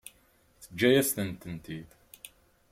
Teǧǧa-yas-tent-id. 0.61 1.89